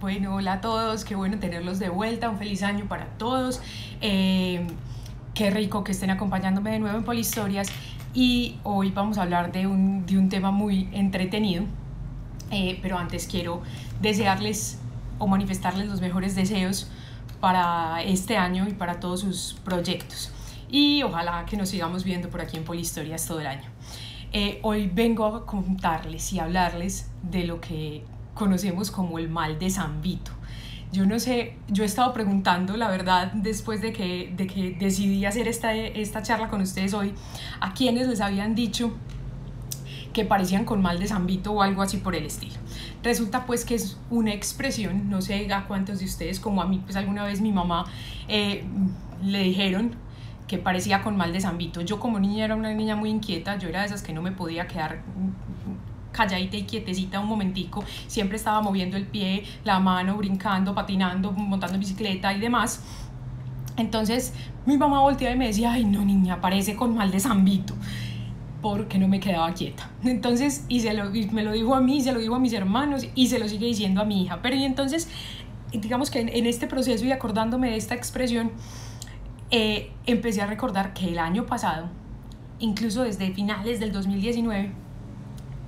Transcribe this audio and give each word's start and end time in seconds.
Bueno, 0.00 0.36
hola 0.36 0.52
a 0.54 0.60
todos, 0.60 1.04
qué 1.04 1.16
bueno 1.16 1.40
tenerlos 1.40 1.80
de 1.80 1.88
vuelta, 1.88 2.30
un 2.30 2.38
feliz 2.38 2.62
año 2.62 2.86
para 2.86 3.06
todos. 3.18 3.60
Eh, 4.00 4.64
qué 5.34 5.50
rico 5.50 5.82
que 5.82 5.90
estén 5.92 6.10
acompañándome 6.10 6.70
de 6.70 6.78
nuevo 6.78 6.96
en 6.96 7.02
Polihistorias 7.02 7.68
y 8.14 8.60
hoy 8.62 8.92
vamos 8.92 9.18
a 9.18 9.22
hablar 9.22 9.50
de 9.50 9.66
un, 9.66 10.06
de 10.06 10.16
un 10.16 10.28
tema 10.28 10.52
muy 10.52 10.88
entretenido, 10.92 11.64
eh, 12.52 12.78
pero 12.80 12.96
antes 12.98 13.26
quiero 13.26 13.62
desearles 14.00 14.78
o 15.18 15.26
manifestarles 15.26 15.88
los 15.88 16.00
mejores 16.00 16.36
deseos 16.36 16.88
para 17.40 18.00
este 18.04 18.36
año 18.36 18.68
y 18.68 18.74
para 18.74 19.00
todos 19.00 19.20
sus 19.20 19.56
proyectos. 19.64 20.30
Y 20.70 21.02
ojalá 21.02 21.44
que 21.46 21.56
nos 21.56 21.68
sigamos 21.68 22.04
viendo 22.04 22.30
por 22.30 22.40
aquí 22.40 22.56
en 22.56 22.64
Polihistorias 22.64 23.26
todo 23.26 23.40
el 23.40 23.48
año. 23.48 23.68
Eh, 24.34 24.60
hoy 24.62 24.90
vengo 24.92 25.26
a 25.26 25.44
contarles 25.44 26.32
y 26.32 26.38
hablarles 26.38 27.10
de 27.22 27.44
lo 27.44 27.60
que 27.60 28.02
conocemos 28.32 28.90
como 28.90 29.18
el 29.18 29.28
mal 29.28 29.58
de 29.58 29.68
San 29.68 30.00
Vito. 30.00 30.32
Yo 30.90 31.04
no 31.04 31.18
sé, 31.18 31.56
yo 31.68 31.82
he 31.82 31.86
estado 31.86 32.14
preguntando, 32.14 32.76
la 32.78 32.88
verdad, 32.88 33.32
después 33.32 33.82
de 33.82 33.92
que, 33.92 34.32
de 34.34 34.46
que 34.46 34.70
decidí 34.78 35.24
hacer 35.26 35.48
esta, 35.48 35.74
esta 35.74 36.22
charla 36.22 36.48
con 36.48 36.62
ustedes 36.62 36.94
hoy, 36.94 37.12
a 37.60 37.74
quienes 37.74 38.08
les 38.08 38.20
habían 38.20 38.54
dicho 38.54 38.92
que 40.14 40.24
parecían 40.24 40.64
con 40.64 40.80
mal 40.80 40.98
de 40.98 41.08
San 41.08 41.26
Vito 41.26 41.52
o 41.52 41.62
algo 41.62 41.82
así 41.82 41.98
por 41.98 42.14
el 42.14 42.24
estilo. 42.24 42.54
Resulta 43.02 43.44
pues 43.44 43.66
que 43.66 43.74
es 43.74 43.98
una 44.10 44.32
expresión, 44.32 45.10
no 45.10 45.20
sé 45.20 45.52
a 45.52 45.66
cuántos 45.66 45.98
de 45.98 46.06
ustedes, 46.06 46.40
como 46.40 46.62
a 46.62 46.66
mí, 46.66 46.80
pues 46.82 46.96
alguna 46.96 47.24
vez 47.24 47.42
mi 47.42 47.52
mamá 47.52 47.84
eh, 48.28 48.64
le 49.22 49.42
dijeron 49.42 49.94
que 50.52 50.58
parecía 50.58 51.02
con 51.02 51.16
mal 51.16 51.32
de 51.32 51.40
San 51.40 51.56
Vito. 51.56 51.80
Yo 51.80 51.98
como 51.98 52.20
niña 52.20 52.44
era 52.44 52.54
una 52.54 52.74
niña 52.74 52.94
muy 52.94 53.08
inquieta, 53.08 53.56
yo 53.56 53.70
era 53.70 53.80
de 53.80 53.86
esas 53.86 54.02
que 54.02 54.12
no 54.12 54.20
me 54.20 54.32
podía 54.32 54.66
quedar 54.66 55.00
calladita 56.12 56.58
y 56.58 56.64
quietecita 56.64 57.20
un 57.20 57.26
momentico, 57.26 57.82
siempre 58.06 58.36
estaba 58.36 58.60
moviendo 58.60 58.98
el 58.98 59.06
pie, 59.06 59.44
la 59.64 59.80
mano, 59.80 60.14
brincando, 60.18 60.74
patinando, 60.74 61.32
montando 61.32 61.78
bicicleta 61.78 62.34
y 62.34 62.38
demás. 62.38 62.82
Entonces 63.78 64.34
mi 64.66 64.76
mamá 64.76 65.00
volteaba 65.00 65.34
y 65.34 65.38
me 65.38 65.46
decía, 65.46 65.72
ay 65.72 65.86
no 65.86 66.04
niña, 66.04 66.38
parece 66.42 66.76
con 66.76 66.94
mal 66.94 67.10
de 67.10 67.22
Vito 67.38 67.72
porque 68.60 68.98
no 68.98 69.08
me 69.08 69.20
quedaba 69.20 69.54
quieta. 69.54 69.88
Entonces, 70.04 70.66
y, 70.68 70.80
se 70.80 70.92
lo, 70.92 71.10
me 71.32 71.44
lo 71.44 71.52
dijo 71.52 71.74
a 71.74 71.80
mí, 71.80 72.02
se 72.02 72.12
lo 72.12 72.20
dijo 72.20 72.34
a 72.34 72.38
mis 72.38 72.52
hermanos 72.52 73.06
y 73.14 73.28
se 73.28 73.38
lo 73.38 73.48
sigue 73.48 73.64
diciendo 73.64 74.02
a 74.02 74.04
mi 74.04 74.24
hija. 74.24 74.40
Pero 74.42 74.54
y 74.54 74.64
entonces, 74.64 75.08
digamos 75.72 76.10
que 76.10 76.20
en, 76.20 76.46
este 76.46 76.66
proceso 76.66 77.06
y 77.06 77.12
acordándome 77.12 77.70
de 77.70 77.76
esta 77.78 77.94
expresión, 77.94 78.52
eh, 79.52 79.92
empecé 80.06 80.40
a 80.40 80.46
recordar 80.46 80.94
que 80.94 81.08
el 81.08 81.18
año 81.18 81.44
pasado, 81.44 81.88
incluso 82.58 83.02
desde 83.02 83.32
finales 83.32 83.80
del 83.80 83.92
2019, 83.92 84.72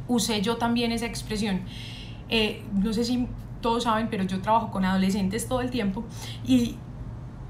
usé 0.09 0.41
yo 0.41 0.57
también 0.57 0.91
esa 0.91 1.05
expresión. 1.05 1.61
Eh, 2.31 2.65
no 2.73 2.95
sé 2.95 3.05
si 3.05 3.29
todos 3.61 3.85
saben, 3.85 4.09
pero 4.09 4.25
yo 4.25 4.41
trabajo 4.41 4.71
con 4.71 4.87
adolescentes 4.87 5.47
todo 5.47 5.61
el 5.61 5.71
tiempo 5.71 6.03
y 6.47 6.77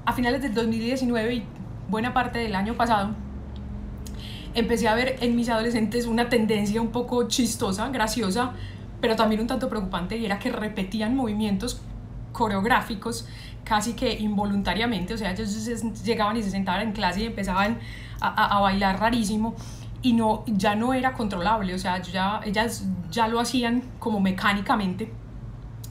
a 0.05 0.11
finales 0.11 0.41
del 0.41 0.53
2019 0.53 1.35
y 1.35 1.43
buena 1.89 2.13
parte 2.13 2.39
del 2.39 2.53
año 2.53 2.73
pasado 2.73 3.15
empecé 4.55 4.89
a 4.89 4.95
ver 4.95 5.17
en 5.21 5.37
mis 5.37 5.47
adolescentes 5.47 6.05
una 6.05 6.27
tendencia 6.27 6.81
un 6.81 6.89
poco 6.89 7.29
chistosa, 7.29 7.87
graciosa, 7.89 8.53
pero 8.99 9.15
también 9.15 9.39
un 9.39 9.47
tanto 9.47 9.69
preocupante 9.69 10.17
y 10.17 10.25
era 10.25 10.39
que 10.39 10.51
repetían 10.51 11.15
movimientos 11.15 11.81
coreográficos 12.31 13.25
casi 13.65 13.93
que 13.93 14.13
involuntariamente, 14.13 15.13
o 15.13 15.17
sea, 15.17 15.31
ellos 15.31 16.03
llegaban 16.03 16.37
y 16.37 16.43
se 16.43 16.51
sentaban 16.51 16.81
en 16.81 16.91
clase 16.93 17.23
y 17.23 17.25
empezaban 17.25 17.79
a, 18.21 18.57
a 18.57 18.61
bailar 18.61 18.99
rarísimo 18.99 19.55
y 20.01 20.13
no, 20.13 20.43
ya 20.45 20.75
no 20.75 20.93
era 20.93 21.13
controlable, 21.13 21.73
o 21.73 21.79
sea, 21.79 22.01
ya, 22.01 22.39
ellas 22.45 22.85
ya 23.11 23.27
lo 23.27 23.39
hacían 23.39 23.83
como 23.99 24.19
mecánicamente. 24.19 25.11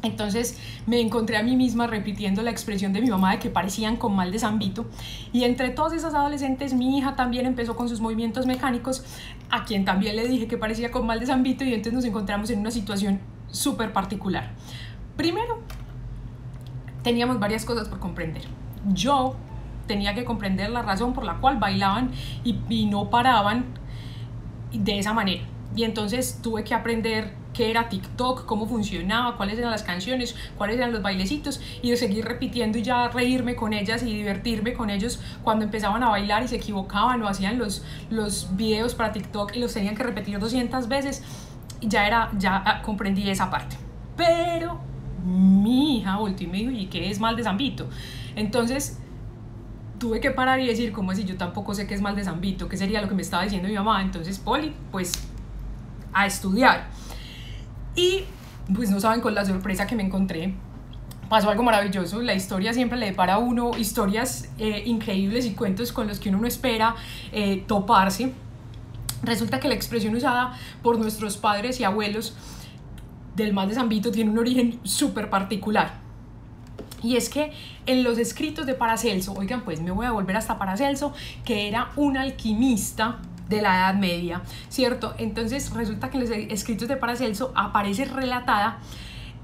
Entonces 0.05 0.58
me 0.86 1.00
encontré 1.00 1.36
a 1.36 1.42
mí 1.42 1.56
misma 1.56 1.86
repitiendo 1.86 2.42
la 2.42 2.50
expresión 2.50 2.92
de 2.92 3.00
mi 3.00 3.11
mamá 3.11 3.33
de 3.33 3.39
que 3.39 3.51
parecían 3.51 3.96
con 3.96 4.14
mal 4.14 4.30
de 4.30 4.39
Vito 4.58 4.86
Y 5.33 5.45
entre 5.45 5.70
todas 5.70 5.95
esas 5.95 6.14
adolescentes, 6.14 6.74
mi 6.74 6.98
hija 6.98 7.17
también 7.17 7.46
empezó 7.46 7.74
con 7.74 7.89
sus 7.89 8.01
movimientos 8.01 8.46
mecánicos, 8.46 9.02
a 9.51 9.64
quien 9.64 9.84
también 9.84 10.14
le 10.14 10.29
dije 10.29 10.46
que 10.46 10.58
parecía 10.58 10.90
con 10.90 11.07
mal 11.07 11.18
de 11.18 11.34
Vito 11.36 11.64
y 11.64 11.74
entonces 11.74 11.95
nos 11.95 12.05
encontramos 12.05 12.51
en 12.51 12.61
una 12.61 12.70
situación 12.70 13.18
súper 13.51 13.92
particular. 13.92 14.51
Primero, 15.17 15.61
teníamos 17.04 17.38
varias 17.38 17.64
cosas 17.64 17.88
por 17.88 18.00
comprender. 18.00 18.42
Yo 18.92 19.36
tenía 19.86 20.14
que 20.14 20.24
comprender 20.24 20.70
la 20.70 20.82
razón 20.82 21.12
por 21.12 21.24
la 21.24 21.34
cual 21.34 21.58
bailaban 21.58 22.10
y, 22.42 22.58
y 22.68 22.86
no 22.86 23.10
paraban 23.10 23.66
de 24.72 24.98
esa 24.98 25.12
manera. 25.12 25.44
Y 25.76 25.84
entonces 25.84 26.40
tuve 26.42 26.64
que 26.64 26.74
aprender 26.74 27.34
qué 27.52 27.70
era 27.70 27.88
TikTok, 27.88 28.46
cómo 28.46 28.66
funcionaba, 28.66 29.36
cuáles 29.36 29.58
eran 29.58 29.70
las 29.70 29.82
canciones, 29.82 30.34
cuáles 30.58 30.76
eran 30.76 30.92
los 30.92 31.02
bailecitos 31.02 31.60
y 31.82 31.90
de 31.90 31.96
seguir 31.96 32.24
repitiendo 32.24 32.78
y 32.78 32.82
ya 32.82 33.08
reírme 33.08 33.54
con 33.54 33.72
ellas 33.72 34.02
y 34.02 34.12
divertirme 34.12 34.74
con 34.74 34.90
ellos 34.90 35.20
cuando 35.42 35.64
empezaban 35.64 36.02
a 36.02 36.08
bailar 36.08 36.42
y 36.42 36.48
se 36.48 36.56
equivocaban 36.56 37.22
o 37.22 37.28
hacían 37.28 37.58
los, 37.58 37.84
los 38.10 38.56
videos 38.56 38.94
para 38.94 39.12
TikTok 39.12 39.54
y 39.54 39.60
los 39.60 39.72
tenían 39.72 39.94
que 39.94 40.02
repetir 40.02 40.38
200 40.38 40.88
veces. 40.88 41.22
Ya 41.80 42.06
era, 42.06 42.30
ya 42.38 42.62
ah, 42.64 42.82
comprendí 42.82 43.28
esa 43.28 43.50
parte. 43.50 43.76
Pero 44.16 44.80
mi 45.24 45.98
hija 45.98 46.17
volvió 46.17 46.46
y 46.46 46.51
me 46.51 46.58
dijo, 46.58 46.70
¿y 46.70 46.86
qué 46.86 47.11
es 47.11 47.18
mal 47.18 47.36
de 47.36 47.42
Zambito? 47.42 47.89
Entonces 48.36 48.98
tuve 49.98 50.20
que 50.20 50.30
parar 50.30 50.61
y 50.61 50.67
decir, 50.67 50.92
¿cómo 50.92 51.12
así? 51.12 51.24
Yo 51.24 51.36
tampoco 51.36 51.74
sé 51.74 51.86
qué 51.86 51.95
es 51.95 52.01
mal 52.01 52.14
de 52.14 52.24
Zambito, 52.24 52.68
qué 52.68 52.77
sería 52.77 53.01
lo 53.01 53.08
que 53.08 53.14
me 53.14 53.23
estaba 53.23 53.42
diciendo 53.42 53.68
mi 53.68 53.74
mamá. 53.74 54.02
Entonces, 54.02 54.39
Poli, 54.39 54.74
pues 54.90 55.13
a 56.13 56.27
estudiar. 56.27 56.89
Y 57.96 58.24
pues 58.74 58.90
no 58.90 59.01
saben 59.01 59.20
con 59.20 59.34
la 59.34 59.45
sorpresa 59.45 59.86
que 59.86 59.96
me 59.96 60.02
encontré. 60.02 60.55
Pasó 61.29 61.51
algo 61.51 61.63
maravilloso, 61.63 62.20
la 62.20 62.34
historia 62.34 62.73
siempre 62.74 62.98
le 62.98 63.07
depara 63.07 63.34
a 63.34 63.39
uno 63.39 63.70
historias 63.79 64.51
eh, 64.58 64.83
increíbles 64.84 65.46
y 65.46 65.55
cuentos 65.55 65.90
con 65.90 66.07
los 66.07 66.20
que 66.20 66.29
uno 66.29 66.39
no 66.39 66.46
espera 66.46 66.95
eh, 67.33 67.64
toparse. 67.67 68.33
Resulta 69.23 69.58
que 69.58 69.68
la 69.68 69.74
expresión 69.74 70.14
usada 70.14 70.55
por 70.83 70.98
nuestros 70.98 71.39
padres 71.39 71.80
y 71.80 71.84
abuelos 71.84 72.36
del 73.34 73.52
mal 73.52 73.68
de 73.68 73.74
Zambito 73.74 74.11
tiene 74.11 74.30
un 74.30 74.39
origen 74.39 74.80
súper 74.83 75.30
particular. 75.30 76.02
Y 77.02 77.17
es 77.17 77.28
que 77.28 77.52
en 77.86 78.02
los 78.02 78.17
escritos 78.18 78.64
de 78.64 78.74
Paracelso, 78.74 79.34
oigan, 79.34 79.62
pues 79.62 79.80
me 79.80 79.90
voy 79.90 80.06
a 80.06 80.12
volver 80.12 80.36
hasta 80.36 80.58
Paracelso, 80.58 81.12
que 81.45 81.68
era 81.68 81.90
un 81.96 82.17
alquimista 82.17 83.18
de 83.48 83.61
la 83.61 83.77
Edad 83.77 83.95
Media, 83.95 84.42
¿cierto? 84.70 85.14
Entonces 85.18 85.70
resulta 85.70 86.11
que 86.11 86.17
en 86.17 86.22
los 86.22 86.30
escritos 86.30 86.89
de 86.89 86.96
Paracelso 86.96 87.52
aparece 87.55 88.06
relatada 88.06 88.78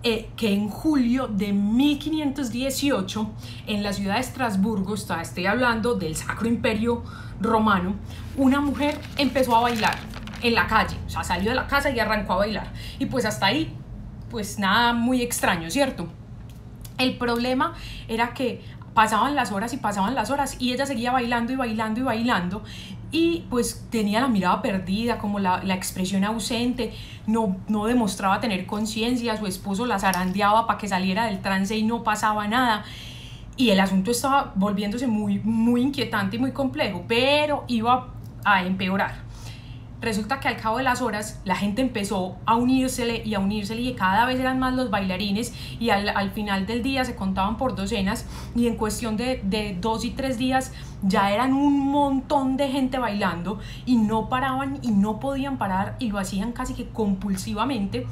eh, 0.03 0.31
que 0.35 0.55
en 0.55 0.71
julio 0.71 1.29
de 1.29 1.53
1518 1.53 3.31
en 3.67 3.83
la 3.83 3.93
ciudad 3.93 4.15
de 4.15 4.21
Estrasburgo, 4.21 4.95
estoy 4.95 5.45
hablando 5.45 5.95
del 5.95 6.17
Sacro 6.17 6.49
Imperio 6.49 7.03
Romano, 7.39 7.97
una 8.39 8.63
mujer 8.63 8.99
empezó 9.19 9.55
a 9.55 9.61
bailar 9.61 9.99
en 10.43 10.55
la 10.55 10.67
calle, 10.67 10.97
o 11.07 11.11
sea, 11.11 11.23
salió 11.23 11.51
de 11.51 11.57
la 11.57 11.67
casa 11.67 11.91
y 11.91 11.99
arrancó 11.99 12.33
a 12.33 12.37
bailar. 12.37 12.73
Y 12.99 13.07
pues 13.07 13.27
hasta 13.27 13.47
ahí, 13.47 13.77
pues 14.31 14.59
nada 14.59 14.93
muy 14.93 15.23
extraño, 15.23 15.71
¿cierto? 15.71 16.09
El 16.99 17.19
problema 17.19 17.75
era 18.09 18.35
que 18.35 18.63
pasaban 18.95 19.35
las 19.35 19.53
horas 19.53 19.73
y 19.73 19.77
pasaban 19.77 20.15
las 20.15 20.31
horas 20.31 20.57
y 20.59 20.73
ella 20.73 20.87
seguía 20.87 21.13
bailando 21.13 21.53
y 21.53 21.57
bailando 21.57 22.01
y 22.01 22.03
bailando 22.03 22.63
y 23.13 23.45
pues 23.51 23.87
tenía 23.91 24.21
la 24.21 24.29
mirada 24.29 24.63
perdida, 24.63 25.19
como 25.19 25.41
la, 25.41 25.63
la 25.65 25.75
expresión 25.75 26.25
ausente, 26.25 26.93
no, 27.27 27.57
no 27.69 27.87
demostraba 27.87 28.41
tener 28.41 28.67
conciencia, 28.67 29.37
su 29.37 29.47
esposo 29.47 29.87
la 29.87 29.99
zarandeaba 29.99 30.67
para 30.67 30.79
que 30.79 30.89
saliera 30.89 31.27
del 31.27 31.41
trance 31.41 31.77
y 31.77 31.83
no 31.83 32.05
pasaba 32.05 32.47
nada. 32.47 32.85
Y 33.57 33.71
el 33.71 33.81
asunto 33.81 34.11
estaba 34.11 34.53
volviéndose 34.55 35.07
muy, 35.07 35.41
muy 35.41 35.83
inquietante 35.83 36.37
y 36.37 36.39
muy 36.39 36.53
complejo, 36.53 37.05
pero 37.09 37.65
iba 37.67 38.09
a 38.45 38.63
empeorar. 38.63 39.30
Resulta 40.01 40.41
que 40.41 40.49
al 40.49 40.57
cabo 40.57 40.79
de 40.79 40.83
las 40.83 41.03
horas 41.03 41.41
la 41.45 41.55
gente 41.55 41.83
empezó 41.83 42.37
a 42.47 42.57
unírsele 42.57 43.23
y 43.25 43.35
a 43.35 43.41
unírsele 43.41 43.83
y 43.83 43.95
cada 43.95 44.25
vez 44.25 44.41
eran 44.41 44.59
más 44.59 44.75
los 44.75 44.91
bailarines 44.91 45.53
y 45.79 45.91
al, 45.91 46.09
al 46.09 46.31
final 46.31 46.67
del 46.67 46.83
día 46.83 47.05
se 47.05 47.15
contaban 47.15 47.59
por 47.59 47.75
docenas 47.75 48.25
y 48.57 48.67
en 48.67 48.77
cuestión 48.77 49.19
de, 49.19 49.43
de 49.45 49.77
dos 49.79 50.07
y 50.07 50.11
tres 50.11 50.39
días 50.39 50.73
ya 51.03 51.31
eran 51.33 51.53
un 51.53 51.91
montón 51.91 52.57
de 52.57 52.69
gente 52.69 52.99
bailando 52.99 53.59
y 53.85 53.97
no 53.97 54.31
paraban 54.31 54.79
y 54.81 54.91
no 54.91 55.21
podían 55.21 55.59
parar 55.59 55.97
y 55.99 56.09
lo 56.09 56.19
hacían 56.19 56.53
casi 56.53 56.73
que 56.73 56.89
compulsivamente 56.89 58.07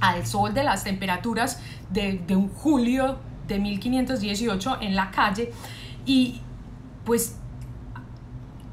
al 0.00 0.26
sol 0.26 0.54
de 0.54 0.64
las 0.64 0.82
temperaturas 0.82 1.62
de, 1.90 2.20
de 2.26 2.34
un 2.34 2.48
julio 2.48 3.18
de 3.46 3.60
1518 3.60 4.78
en 4.80 4.96
la 4.96 5.12
calle 5.12 5.52
y 6.04 6.40
pues 7.04 7.38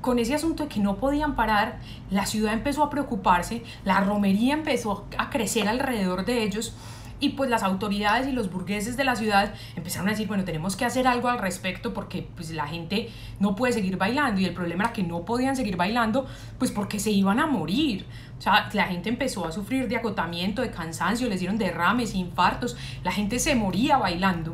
con 0.03 0.19
ese 0.19 0.35
asunto 0.35 0.63
de 0.63 0.69
que 0.69 0.81
no 0.81 0.97
podían 0.97 1.35
parar, 1.35 1.79
la 2.11 2.27
ciudad 2.27 2.53
empezó 2.53 2.83
a 2.83 2.89
preocuparse, 2.91 3.63
la 3.85 4.01
romería 4.01 4.53
empezó 4.53 5.07
a 5.17 5.29
crecer 5.31 5.67
alrededor 5.67 6.25
de 6.25 6.43
ellos 6.43 6.75
y 7.21 7.29
pues 7.29 7.49
las 7.49 7.63
autoridades 7.63 8.27
y 8.27 8.33
los 8.33 8.51
burgueses 8.51 8.97
de 8.97 9.05
la 9.05 9.15
ciudad 9.15 9.53
empezaron 9.77 10.09
a 10.09 10.11
decir, 10.11 10.27
bueno, 10.27 10.43
tenemos 10.43 10.75
que 10.75 10.83
hacer 10.83 11.07
algo 11.07 11.29
al 11.29 11.39
respecto 11.39 11.93
porque 11.93 12.27
pues 12.35 12.51
la 12.51 12.67
gente 12.67 13.11
no 13.39 13.55
puede 13.55 13.71
seguir 13.71 13.95
bailando 13.95 14.41
y 14.41 14.45
el 14.45 14.53
problema 14.53 14.83
era 14.83 14.93
que 14.93 15.03
no 15.03 15.23
podían 15.23 15.55
seguir 15.55 15.77
bailando 15.77 16.27
pues 16.59 16.69
porque 16.69 16.99
se 16.99 17.11
iban 17.11 17.39
a 17.39 17.47
morir. 17.47 18.05
O 18.37 18.41
sea, 18.41 18.69
la 18.73 18.87
gente 18.87 19.07
empezó 19.07 19.47
a 19.47 19.53
sufrir 19.53 19.87
de 19.87 19.95
agotamiento, 19.95 20.61
de 20.61 20.69
cansancio, 20.69 21.29
les 21.29 21.39
dieron 21.39 21.57
derrames, 21.57 22.13
infartos, 22.13 22.75
la 23.05 23.13
gente 23.13 23.39
se 23.39 23.55
moría 23.55 23.97
bailando. 23.97 24.53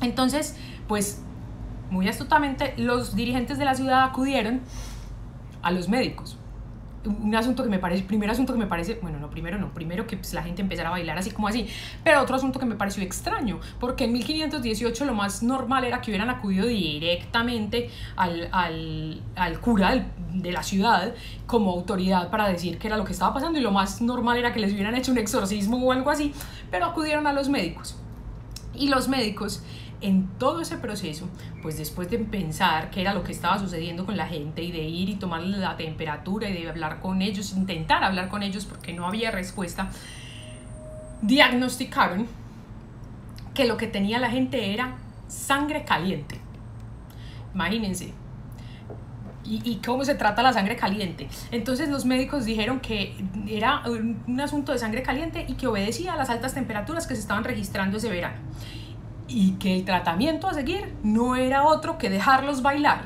Entonces, 0.00 0.56
pues 0.86 1.22
muy 1.90 2.08
astutamente 2.08 2.74
los 2.76 3.14
dirigentes 3.14 3.58
de 3.58 3.64
la 3.64 3.74
ciudad 3.74 4.04
acudieron 4.04 4.60
a 5.62 5.70
los 5.70 5.88
médicos 5.88 6.38
un 7.04 7.34
asunto 7.34 7.62
que 7.62 7.70
me 7.70 7.78
parece, 7.78 8.02
primer 8.02 8.28
asunto 8.28 8.52
que 8.52 8.58
me 8.58 8.66
parece, 8.66 8.98
bueno, 9.00 9.18
no, 9.18 9.30
primero 9.30 9.58
no, 9.58 9.72
primero 9.72 10.06
que 10.06 10.16
pues, 10.16 10.34
la 10.34 10.42
gente 10.42 10.60
empezara 10.60 10.90
a 10.90 10.92
bailar 10.92 11.16
así 11.16 11.30
como 11.30 11.48
así, 11.48 11.66
pero 12.04 12.20
otro 12.20 12.36
asunto 12.36 12.58
que 12.58 12.66
me 12.66 12.74
pareció 12.74 13.02
extraño, 13.02 13.58
porque 13.78 14.04
en 14.04 14.12
1518 14.12 15.04
lo 15.06 15.14
más 15.14 15.42
normal 15.42 15.84
era 15.84 16.00
que 16.00 16.10
hubieran 16.10 16.28
acudido 16.28 16.66
directamente 16.66 17.90
al, 18.16 18.48
al, 18.52 19.22
al 19.34 19.60
cura 19.60 20.06
de 20.32 20.52
la 20.52 20.62
ciudad 20.62 21.14
como 21.46 21.70
autoridad 21.70 22.30
para 22.30 22.48
decir 22.48 22.78
qué 22.78 22.88
era 22.88 22.98
lo 22.98 23.04
que 23.04 23.12
estaba 23.12 23.32
pasando 23.32 23.58
y 23.58 23.62
lo 23.62 23.72
más 23.72 24.02
normal 24.02 24.36
era 24.36 24.52
que 24.52 24.60
les 24.60 24.72
hubieran 24.72 24.94
hecho 24.94 25.10
un 25.10 25.18
exorcismo 25.18 25.78
o 25.78 25.92
algo 25.92 26.10
así, 26.10 26.34
pero 26.70 26.86
acudieron 26.86 27.26
a 27.26 27.32
los 27.32 27.48
médicos. 27.48 27.96
Y 28.74 28.88
los 28.88 29.08
médicos 29.08 29.62
en 30.00 30.28
todo 30.38 30.60
ese 30.60 30.78
proceso, 30.78 31.28
pues 31.62 31.76
después 31.76 32.10
de 32.10 32.18
pensar 32.18 32.90
qué 32.90 33.02
era 33.02 33.12
lo 33.12 33.22
que 33.22 33.32
estaba 33.32 33.58
sucediendo 33.58 34.06
con 34.06 34.16
la 34.16 34.26
gente 34.26 34.62
y 34.62 34.72
de 34.72 34.82
ir 34.82 35.08
y 35.10 35.16
tomar 35.16 35.42
la 35.42 35.76
temperatura 35.76 36.48
y 36.48 36.54
de 36.54 36.68
hablar 36.68 37.00
con 37.00 37.22
ellos, 37.22 37.52
intentar 37.52 38.02
hablar 38.02 38.28
con 38.28 38.42
ellos 38.42 38.64
porque 38.64 38.92
no 38.92 39.06
había 39.06 39.30
respuesta, 39.30 39.90
diagnosticaron 41.22 42.26
que 43.54 43.66
lo 43.66 43.76
que 43.76 43.86
tenía 43.86 44.18
la 44.18 44.30
gente 44.30 44.72
era 44.72 44.96
sangre 45.28 45.84
caliente. 45.84 46.40
Imagínense. 47.54 48.14
¿Y, 49.42 49.68
¿Y, 49.68 49.76
cómo 49.76 50.04
se 50.04 50.14
trata 50.14 50.42
la 50.42 50.52
sangre 50.52 50.76
caliente? 50.76 51.28
Entonces 51.50 51.88
los 51.88 52.04
médicos 52.04 52.44
dijeron 52.44 52.78
que 52.78 53.16
era 53.48 53.82
un 53.86 54.40
asunto 54.40 54.70
de 54.70 54.78
sangre 54.78 55.02
caliente 55.02 55.44
y 55.48 55.54
que 55.54 55.66
obedecía 55.66 56.12
a 56.12 56.16
las 56.16 56.30
altas 56.30 56.54
temperaturas 56.54 57.06
que 57.06 57.14
se 57.14 57.22
estaban 57.22 57.42
registrando 57.42 57.96
ese 57.96 58.10
verano 58.10 58.36
y 59.30 59.52
que 59.52 59.76
el 59.76 59.84
tratamiento 59.84 60.48
a 60.48 60.54
seguir 60.54 60.92
no 61.04 61.36
era 61.36 61.64
otro 61.64 61.98
que 61.98 62.10
dejarlos 62.10 62.62
bailar, 62.62 63.04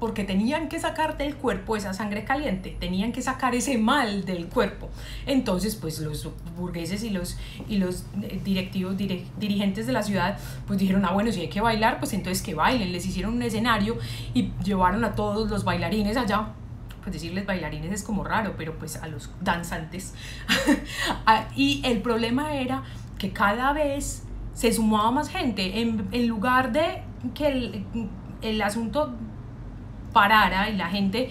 porque 0.00 0.24
tenían 0.24 0.68
que 0.68 0.80
sacar 0.80 1.18
del 1.18 1.36
cuerpo 1.36 1.76
esa 1.76 1.92
sangre 1.92 2.24
caliente, 2.24 2.76
tenían 2.80 3.12
que 3.12 3.20
sacar 3.22 3.54
ese 3.54 3.76
mal 3.76 4.24
del 4.24 4.46
cuerpo. 4.46 4.88
Entonces, 5.26 5.76
pues 5.76 6.00
los 6.00 6.28
burgueses 6.56 7.04
y 7.04 7.10
los, 7.10 7.36
y 7.68 7.76
los 7.76 8.04
eh, 8.22 8.40
directivos, 8.42 8.96
dirigentes 8.96 9.86
de 9.86 9.92
la 9.92 10.02
ciudad, 10.02 10.38
pues 10.66 10.78
dijeron, 10.78 11.04
ah, 11.04 11.12
bueno, 11.12 11.30
si 11.30 11.40
hay 11.40 11.48
que 11.48 11.60
bailar, 11.60 11.98
pues 11.98 12.12
entonces 12.14 12.42
que 12.42 12.54
bailen. 12.54 12.92
Les 12.92 13.06
hicieron 13.06 13.34
un 13.34 13.42
escenario 13.42 13.98
y 14.34 14.52
llevaron 14.64 15.04
a 15.04 15.14
todos 15.14 15.50
los 15.50 15.64
bailarines 15.64 16.16
allá. 16.16 16.48
Pues 17.02 17.12
decirles 17.12 17.46
bailarines 17.46 17.92
es 17.92 18.02
como 18.02 18.24
raro, 18.24 18.54
pero 18.56 18.78
pues 18.78 18.96
a 18.96 19.08
los 19.08 19.30
danzantes. 19.42 20.14
Ah, 21.28 21.48
y 21.56 21.80
el 21.84 22.02
problema 22.02 22.54
era 22.54 22.82
que 23.18 23.32
cada 23.32 23.72
vez 23.72 24.25
se 24.56 24.72
sumaba 24.72 25.10
más 25.10 25.28
gente. 25.28 25.80
En, 25.80 26.08
en 26.10 26.26
lugar 26.26 26.72
de 26.72 27.02
que 27.34 27.46
el, 27.46 27.84
el 28.40 28.62
asunto 28.62 29.14
parara 30.12 30.70
y 30.70 30.76
la 30.76 30.88
gente 30.88 31.30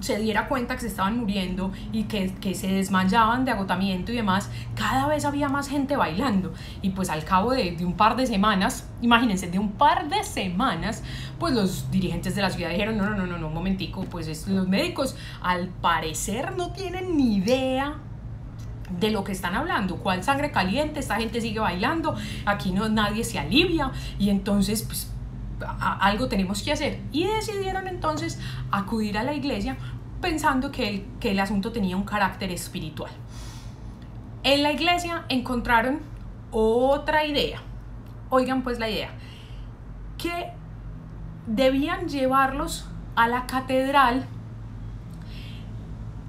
se 0.00 0.18
diera 0.18 0.48
cuenta 0.48 0.74
que 0.74 0.80
se 0.80 0.86
estaban 0.86 1.18
muriendo 1.18 1.70
y 1.92 2.04
que, 2.04 2.32
que, 2.34 2.54
se 2.54 2.68
desmayaban 2.68 3.44
de 3.44 3.50
agotamiento 3.50 4.10
y 4.10 4.16
demás, 4.16 4.48
cada 4.74 5.06
vez 5.06 5.26
había 5.26 5.50
más 5.50 5.68
gente 5.68 5.96
bailando. 5.96 6.54
Y 6.80 6.90
pues 6.90 7.10
al 7.10 7.24
cabo 7.24 7.50
de, 7.50 7.72
de, 7.72 7.84
un 7.84 7.92
par 7.92 8.16
de 8.16 8.26
semanas, 8.26 8.88
imagínense, 9.02 9.50
de 9.50 9.58
un 9.58 9.72
par 9.72 10.08
de 10.08 10.24
semanas, 10.24 11.02
pues 11.38 11.52
los 11.52 11.90
dirigentes 11.90 12.34
de 12.34 12.40
la 12.40 12.48
ciudad 12.48 12.70
dijeron, 12.70 12.96
no, 12.96 13.04
no, 13.04 13.16
no, 13.16 13.26
no, 13.26 13.36
no 13.36 13.48
un 13.48 13.54
momentico, 13.54 14.04
pues 14.04 14.48
los 14.48 14.66
médicos 14.66 15.14
al 15.42 15.68
parecer 15.68 16.56
no 16.56 16.72
tienen 16.72 17.14
ni 17.16 17.36
idea 17.36 17.98
de 18.98 19.10
lo 19.10 19.24
que 19.24 19.32
están 19.32 19.54
hablando, 19.54 19.96
cuál 19.96 20.22
sangre 20.22 20.50
caliente, 20.50 21.00
esta 21.00 21.16
gente 21.16 21.40
sigue 21.40 21.60
bailando, 21.60 22.14
aquí 22.46 22.72
no 22.72 22.88
nadie 22.88 23.24
se 23.24 23.38
alivia 23.38 23.92
y 24.18 24.30
entonces 24.30 24.82
pues 24.82 25.12
algo 25.78 26.28
tenemos 26.28 26.62
que 26.62 26.72
hacer 26.72 27.00
y 27.12 27.24
decidieron 27.24 27.86
entonces 27.86 28.40
acudir 28.70 29.16
a 29.18 29.22
la 29.22 29.34
iglesia 29.34 29.76
pensando 30.20 30.70
que 30.70 30.88
el, 30.88 31.06
que 31.20 31.32
el 31.32 31.40
asunto 31.40 31.72
tenía 31.72 31.96
un 31.96 32.04
carácter 32.04 32.50
espiritual. 32.50 33.10
En 34.44 34.62
la 34.62 34.72
iglesia 34.72 35.24
encontraron 35.28 36.00
otra 36.50 37.24
idea. 37.24 37.60
Oigan 38.28 38.62
pues 38.62 38.78
la 38.78 38.88
idea, 38.88 39.10
que 40.18 40.52
debían 41.46 42.08
llevarlos 42.08 42.88
a 43.14 43.28
la 43.28 43.46
catedral 43.46 44.26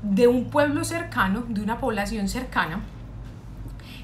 de 0.03 0.27
un 0.27 0.45
pueblo 0.45 0.83
cercano, 0.83 1.45
de 1.47 1.61
una 1.61 1.79
población 1.79 2.27
cercana, 2.27 2.81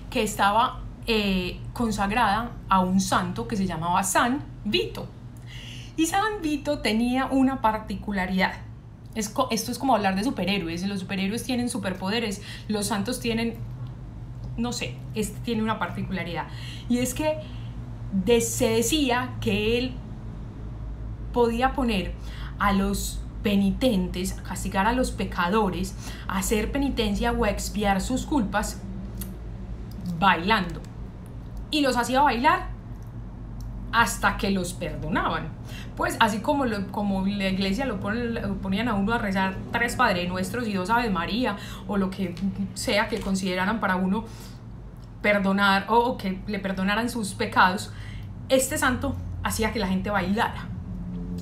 que 0.10 0.24
estaba 0.24 0.82
eh, 1.06 1.60
consagrada 1.74 2.52
a 2.70 2.80
un 2.80 3.00
santo 3.00 3.48
que 3.48 3.56
se 3.56 3.68
llamaba 3.68 4.02
San 4.04 4.42
Vito. 4.64 5.08
Y 5.98 6.06
San 6.06 6.42
Vito 6.42 6.80
tenía 6.80 7.26
una 7.26 7.62
particularidad. 7.62 8.54
esto 9.14 9.50
es 9.50 9.78
como 9.78 9.96
hablar 9.96 10.16
de 10.16 10.24
superhéroes. 10.24 10.88
Los 10.88 11.02
superhéroes 11.02 11.44
tienen 11.44 11.68
superpoderes, 11.70 12.42
los 12.70 12.88
santos 12.88 13.20
tienen, 13.20 13.56
no 14.56 14.72
sé, 14.72 14.96
este 15.14 15.38
tiene 15.42 15.62
una 15.62 15.78
particularidad. 15.78 16.48
Y 16.88 17.00
es 17.00 17.14
que 17.14 17.40
se 18.40 18.70
decía 18.70 19.36
que 19.42 19.78
él 19.78 19.94
podía 21.34 21.74
poner 21.74 22.14
a 22.58 22.72
los 22.72 23.20
penitentes, 23.44 24.38
a 24.38 24.44
castigar 24.44 24.88
a 24.88 24.94
los 24.94 25.12
pecadores, 25.12 25.96
a 26.28 26.40
hacer 26.40 26.72
penitencia 26.72 27.32
o 27.32 27.46
a 27.46 27.50
expiar 27.50 28.02
sus 28.02 28.26
culpas 28.26 28.82
bailando. 30.20 30.82
Y 31.72 31.82
los 31.82 31.98
hacía 31.98 32.22
bailar 32.22 32.68
hasta 33.92 34.38
que 34.38 34.52
los 34.52 34.74
perdonaban. 34.74 35.50
Pues 35.96 36.16
así 36.20 36.40
como, 36.40 36.66
como 36.92 37.26
la 37.26 37.50
iglesia 37.50 37.86
lo, 37.86 38.00
ponían 38.00 38.88
a 38.88 38.94
uno 38.94 39.14
a 39.14 39.18
rezar 39.18 39.56
tres 39.72 39.96
Padre 39.96 40.28
Nuestros 40.28 40.68
y 40.68 40.74
dos 40.74 40.90
Ave 40.90 41.10
María, 41.10 41.58
o 41.88 41.98
lo 41.98 42.10
que 42.10 42.36
sea 42.74 43.08
que 43.08 43.20
consideraran 43.20 43.80
para 43.80 43.96
uno 43.96 44.26
perdonar 45.22 45.86
o 45.90 46.18
que 46.18 46.40
le 46.48 46.60
perdonaran 46.60 47.10
sus 47.10 47.34
pecados, 47.34 47.92
este 48.48 48.78
santo 48.78 49.16
hacía 49.44 49.74
que 49.74 49.80
la 49.80 49.88
gente 49.88 50.10
bailara. 50.10 50.68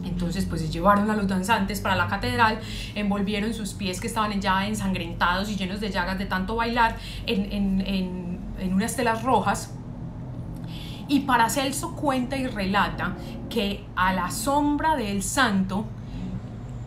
Entonces 0.08 0.46
pues 0.46 0.72
llevaron 0.72 1.10
a 1.12 1.16
los 1.16 1.28
danzantes 1.28 1.82
para 1.82 1.96
la 1.96 2.08
catedral, 2.08 2.60
envolvieron 2.96 3.54
sus 3.54 3.74
pies 3.74 4.00
que 4.00 4.08
estaban 4.08 4.40
ya 4.42 4.68
ensangrentados 4.68 5.50
y 5.50 5.56
llenos 5.56 5.80
de 5.80 5.92
llagas 5.92 6.18
de 6.18 6.26
tanto 6.26 6.56
bailar 6.56 6.98
en, 7.26 7.82
en, 7.82 8.74
unas 8.74 8.96
telas 8.96 9.24
rojas. 9.24 9.74
Y 11.08 11.22
Paracelso 11.22 11.96
cuenta 11.96 12.36
y 12.36 12.48
relata 12.48 13.16
que 13.50 13.86
a 13.96 14.14
la 14.14 14.30
sombra 14.30 14.96
del 14.96 15.24
santo 15.24 15.86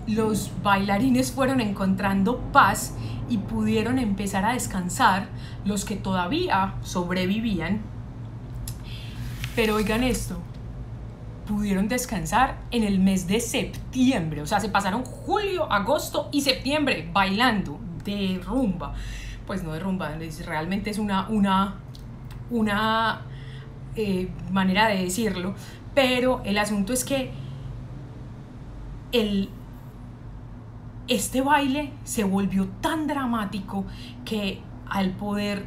los 0.06 0.50
bailarines 0.62 1.32
fueron 1.32 1.60
encontrando 1.60 2.38
paz 2.52 2.94
y 3.28 3.38
pudieron 3.38 3.98
empezar 3.98 4.44
a 4.44 4.52
descansar 4.52 5.28
los 5.64 5.84
que 5.84 5.96
todavía 5.96 6.74
sobrevivían. 6.82 7.80
Pero 9.54 9.76
oigan 9.76 10.02
esto, 10.02 10.38
pudieron 11.50 11.88
descansar 11.88 12.60
en 12.70 12.84
el 12.84 13.00
mes 13.00 13.26
de 13.26 13.40
septiembre. 13.40 14.40
O 14.40 14.46
sea, 14.46 14.60
se 14.60 14.68
pasaron 14.68 15.04
julio, 15.04 15.70
agosto 15.70 16.28
y 16.32 16.42
septiembre 16.42 17.10
bailando 17.12 17.80
de 18.04 18.40
rumba. 18.44 18.94
Pues 19.46 19.64
no 19.64 19.72
de 19.72 19.80
rumba, 19.80 20.12
realmente 20.46 20.90
es 20.90 20.98
una, 20.98 21.28
una, 21.28 21.74
una 22.50 23.22
eh, 23.96 24.30
manera 24.52 24.86
de 24.86 25.02
decirlo. 25.02 25.54
Pero 25.92 26.40
el 26.44 26.56
asunto 26.56 26.92
es 26.92 27.04
que 27.04 27.32
el, 29.10 29.50
este 31.08 31.40
baile 31.40 31.92
se 32.04 32.22
volvió 32.22 32.68
tan 32.80 33.08
dramático 33.08 33.84
que 34.24 34.62
al 34.88 35.10
poder 35.10 35.66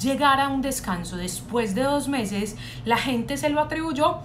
llegar 0.00 0.40
a 0.40 0.48
un 0.48 0.62
descanso 0.62 1.18
después 1.18 1.74
de 1.74 1.82
dos 1.82 2.08
meses, 2.08 2.56
la 2.86 2.96
gente 2.96 3.36
se 3.36 3.50
lo 3.50 3.60
atribuyó 3.60 4.20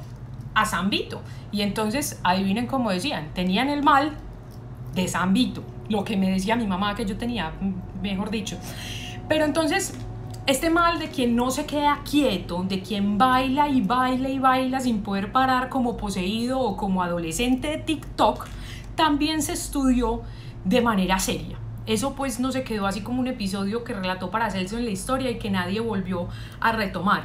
a 0.53 0.65
San 0.65 0.89
Vito. 0.89 1.21
Y 1.51 1.61
entonces, 1.61 2.19
adivinen 2.23 2.67
cómo 2.67 2.91
decían, 2.91 3.29
tenían 3.33 3.69
el 3.69 3.83
mal 3.83 4.11
de 4.95 5.07
San 5.07 5.33
Vito, 5.33 5.63
lo 5.89 6.03
que 6.03 6.17
me 6.17 6.29
decía 6.29 6.55
mi 6.55 6.67
mamá 6.67 6.95
que 6.95 7.05
yo 7.05 7.17
tenía, 7.17 7.53
mejor 8.01 8.29
dicho. 8.29 8.57
Pero 9.27 9.45
entonces, 9.45 9.93
este 10.47 10.69
mal 10.69 10.99
de 10.99 11.09
quien 11.09 11.35
no 11.35 11.51
se 11.51 11.65
queda 11.65 12.01
quieto, 12.09 12.63
de 12.67 12.81
quien 12.81 13.17
baila 13.17 13.69
y 13.69 13.81
baila 13.81 14.29
y 14.29 14.39
baila 14.39 14.79
sin 14.79 15.01
poder 15.03 15.31
parar 15.31 15.69
como 15.69 15.97
poseído 15.97 16.59
o 16.59 16.75
como 16.75 17.03
adolescente 17.03 17.69
de 17.69 17.77
TikTok, 17.77 18.47
también 18.95 19.41
se 19.41 19.53
estudió 19.53 20.21
de 20.65 20.81
manera 20.81 21.19
seria. 21.19 21.57
eso 21.87 22.13
pues 22.13 22.39
no 22.39 22.51
se 22.51 22.63
quedó 22.63 22.85
así 22.85 23.01
como 23.01 23.19
un 23.19 23.27
episodio 23.27 23.83
que 23.83 23.93
relató 23.93 24.29
Paracelso 24.29 24.77
en 24.77 24.85
la 24.85 24.91
historia 24.91 25.31
y 25.31 25.39
que 25.39 25.49
nadie 25.49 25.79
volvió 25.79 26.27
a 26.59 26.71
retomar. 26.71 27.23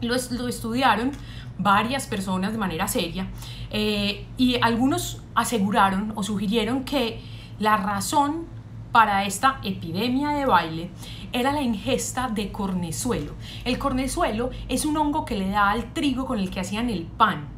Lo, 0.00 0.14
estudiaron 0.14 1.12
varias 1.58 2.06
personas 2.06 2.52
de 2.52 2.58
manera 2.58 2.86
seria 2.86 3.28
eh, 3.70 4.26
y 4.36 4.56
algunos 4.60 5.22
aseguraron 5.34 6.12
o 6.14 6.22
sugirieron 6.22 6.84
que 6.84 7.20
la 7.58 7.76
razón 7.78 8.44
para 8.92 9.24
esta 9.24 9.58
epidemia 9.62 10.30
de 10.30 10.46
baile 10.46 10.90
era 11.32 11.52
la 11.52 11.62
ingesta 11.62 12.28
de 12.28 12.52
cornezuelo. 12.52 13.32
El 13.64 13.78
cornezuelo 13.78 14.50
es 14.68 14.84
un 14.84 14.96
hongo 14.96 15.24
que 15.24 15.36
le 15.36 15.48
da 15.48 15.70
al 15.70 15.92
trigo 15.92 16.26
con 16.26 16.38
el 16.38 16.50
que 16.50 16.60
hacían 16.60 16.88
el 16.90 17.02
pan 17.02 17.55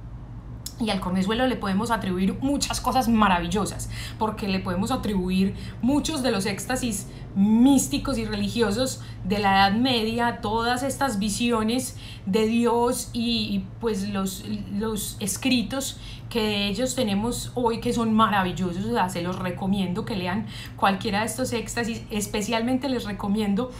y 0.80 0.90
al 0.90 1.00
cornezuelo 1.00 1.46
le 1.46 1.56
podemos 1.56 1.90
atribuir 1.90 2.36
muchas 2.40 2.80
cosas 2.80 3.08
maravillosas, 3.08 3.90
porque 4.18 4.48
le 4.48 4.60
podemos 4.60 4.90
atribuir 4.90 5.54
muchos 5.82 6.22
de 6.22 6.30
los 6.30 6.46
éxtasis 6.46 7.06
místicos 7.34 8.18
y 8.18 8.24
religiosos 8.24 9.00
de 9.24 9.38
la 9.38 9.68
Edad 9.68 9.78
Media, 9.78 10.40
todas 10.40 10.82
estas 10.82 11.18
visiones 11.18 11.96
de 12.26 12.46
Dios 12.46 13.10
y, 13.12 13.64
pues 13.80 14.08
los, 14.08 14.44
los 14.72 15.16
escritos 15.20 15.98
que 16.28 16.42
de 16.42 16.68
ellos 16.68 16.94
tenemos 16.94 17.52
hoy 17.54 17.80
que 17.80 17.92
son 17.92 18.12
maravillosos, 18.14 18.84
o 18.84 18.92
sea, 18.92 19.08
se 19.08 19.22
los 19.22 19.38
recomiendo 19.38 20.04
que 20.04 20.14
lean 20.14 20.46
cualquiera 20.76 21.20
de 21.20 21.26
estos 21.26 21.52
éxtasis, 21.52 22.02
especialmente 22.10 22.88
les 22.88 23.04
recomiendo 23.04 23.70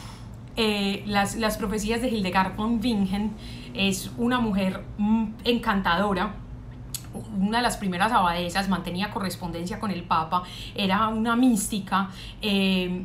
eh, 0.56 1.04
las, 1.06 1.36
las 1.36 1.56
profecías 1.56 2.00
de 2.02 2.08
Hildegard 2.08 2.56
von 2.56 2.80
Bingen, 2.80 3.32
es 3.74 4.10
una 4.16 4.40
mujer 4.40 4.82
mm, 4.96 5.26
encantadora, 5.44 6.34
una 7.38 7.58
de 7.58 7.62
las 7.62 7.76
primeras 7.76 8.12
abadesas, 8.12 8.68
mantenía 8.68 9.10
correspondencia 9.10 9.78
con 9.80 9.90
el 9.90 10.02
Papa, 10.04 10.42
era 10.74 11.08
una 11.08 11.36
mística. 11.36 12.10
Eh, 12.42 13.04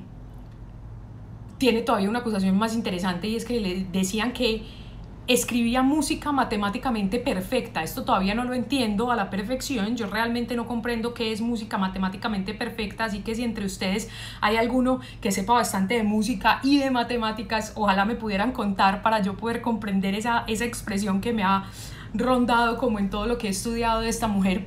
tiene 1.58 1.82
todavía 1.82 2.10
una 2.10 2.20
acusación 2.20 2.58
más 2.58 2.76
interesante 2.76 3.28
y 3.28 3.36
es 3.36 3.46
que 3.46 3.60
le 3.60 3.86
decían 3.86 4.34
que 4.34 4.64
escribía 5.28 5.82
música 5.82 6.32
matemáticamente 6.32 7.20
perfecta. 7.20 7.84
Esto 7.84 8.04
todavía 8.04 8.36
no 8.36 8.44
lo 8.44 8.54
entiendo 8.54 9.12
a 9.12 9.16
la 9.16 9.30
perfección. 9.30 9.96
Yo 9.96 10.08
realmente 10.08 10.56
no 10.56 10.68
comprendo 10.68 11.14
qué 11.14 11.32
es 11.32 11.40
música 11.40 11.78
matemáticamente 11.78 12.54
perfecta. 12.54 13.06
Así 13.06 13.22
que 13.22 13.34
si 13.36 13.44
entre 13.44 13.66
ustedes 13.66 14.10
hay 14.42 14.58
alguno 14.58 15.00
que 15.22 15.32
sepa 15.32 15.54
bastante 15.54 15.96
de 15.96 16.04
música 16.04 16.60
y 16.64 16.80
de 16.80 16.92
matemáticas, 16.92 17.72
ojalá 17.76 18.04
me 18.06 18.16
pudieran 18.16 18.52
contar 18.52 19.02
para 19.02 19.22
yo 19.22 19.38
poder 19.38 19.62
comprender 19.62 20.16
esa, 20.16 20.44
esa 20.48 20.66
expresión 20.66 21.22
que 21.22 21.32
me 21.32 21.44
ha 21.44 21.66
rondado 22.14 22.78
como 22.78 23.00
en 23.00 23.10
todo 23.10 23.28
lo 23.28 23.38
que 23.38 23.48
he 23.48 23.52
estudiado 23.52 24.02
de 24.02 24.10
esta 24.10 24.28
mujer. 24.28 24.66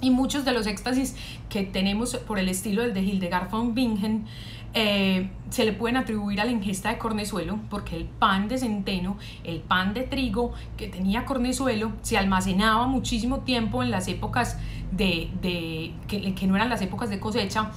Y 0.00 0.10
muchos 0.10 0.44
de 0.44 0.52
los 0.52 0.66
éxtasis 0.66 1.14
que 1.48 1.62
tenemos 1.62 2.16
por 2.16 2.38
el 2.38 2.48
estilo 2.48 2.82
del 2.82 2.94
de 2.94 3.02
Hildegard 3.02 3.50
von 3.50 3.74
Bingen 3.74 4.24
eh, 4.72 5.28
se 5.50 5.64
le 5.64 5.72
pueden 5.72 5.96
atribuir 5.96 6.40
a 6.40 6.44
la 6.44 6.52
ingesta 6.52 6.90
de 6.90 6.98
cornezuelo 6.98 7.58
porque 7.68 7.96
el 7.96 8.04
pan 8.04 8.46
de 8.46 8.56
centeno, 8.56 9.18
el 9.42 9.60
pan 9.60 9.94
de 9.94 10.02
trigo 10.02 10.52
que 10.76 10.86
tenía 10.86 11.24
cornezuelo 11.24 11.92
se 12.02 12.16
almacenaba 12.16 12.86
muchísimo 12.86 13.40
tiempo 13.40 13.82
en 13.82 13.90
las 13.90 14.06
épocas 14.06 14.58
de, 14.92 15.28
de 15.42 15.92
que, 16.06 16.34
que 16.34 16.46
no 16.46 16.54
eran 16.54 16.68
las 16.68 16.82
épocas 16.82 17.10
de 17.10 17.18
cosecha 17.18 17.72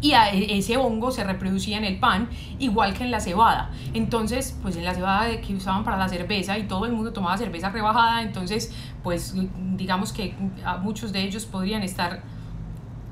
y 0.00 0.12
e, 0.12 0.58
ese 0.58 0.76
hongo 0.76 1.10
se 1.10 1.24
reproducía 1.24 1.78
en 1.78 1.84
el 1.84 1.98
pan 1.98 2.28
igual 2.58 2.94
que 2.94 3.04
en 3.04 3.10
la 3.10 3.20
cebada. 3.20 3.70
Entonces, 3.94 4.56
pues 4.62 4.76
en 4.76 4.84
la 4.84 4.94
cebada 4.94 5.40
que 5.40 5.54
usaban 5.54 5.84
para 5.84 5.96
la 5.96 6.08
cerveza 6.08 6.58
y 6.58 6.64
todo 6.64 6.86
el 6.86 6.92
mundo 6.92 7.12
tomaba 7.12 7.36
cerveza 7.36 7.70
rebajada, 7.70 8.22
entonces, 8.22 8.72
pues 9.02 9.34
digamos 9.76 10.12
que 10.12 10.34
muchos 10.82 11.12
de 11.12 11.22
ellos 11.22 11.46
podrían 11.46 11.82
estar 11.82 12.22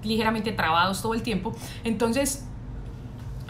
ligeramente 0.02 0.52
trabados 0.52 1.02
todo 1.02 1.14
el 1.14 1.22
tiempo. 1.22 1.54
Entonces, 1.84 2.46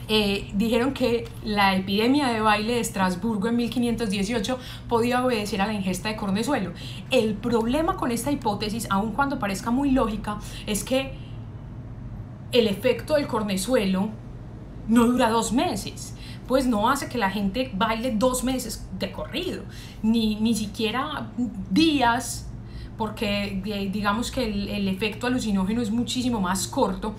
eh, 0.09 0.49
dijeron 0.55 0.95
que 0.95 1.29
la 1.45 1.75
epidemia 1.75 2.29
de 2.29 2.41
baile 2.41 2.75
de 2.75 2.81
Estrasburgo 2.81 3.49
en 3.49 3.57
1518 3.57 4.59
podía 4.89 5.25
obedecer 5.25 5.61
a 5.61 5.67
la 5.67 5.73
ingesta 5.73 6.09
de 6.09 6.17
cornezuelo. 6.17 6.73
El 7.11 7.35
problema 7.35 7.97
con 7.97 8.13
esta 8.13 8.31
hipótesis, 8.31 8.87
aun 8.89 9.13
cuando 9.13 9.39
parezca 9.39 9.73
muy 9.73 9.91
lógica, 9.91 10.39
es 10.67 10.85
que 10.85 11.26
el 12.59 12.69
efecto 12.69 13.15
del 13.15 13.27
cornezuelo 13.27 14.11
no 14.89 15.07
dura 15.07 15.31
dos 15.31 15.53
meses 15.53 16.17
pues 16.47 16.67
no 16.67 16.89
hace 16.89 17.09
que 17.09 17.19
la 17.19 17.31
gente 17.31 17.71
baile 17.75 18.13
dos 18.17 18.45
meses 18.45 18.89
de 18.99 19.11
corrido, 19.13 19.65
ni, 20.03 20.37
ni 20.37 20.55
siquiera 20.55 21.31
días, 21.71 22.49
porque 22.97 23.63
eh, 23.65 23.91
digamos 23.93 24.31
que 24.31 24.45
el, 24.45 24.89
efecto 24.89 25.27
alucinógeno 25.27 25.83
es 25.83 25.91
muchísimo 25.91 26.41
más 26.41 26.69
corto. 26.69 27.15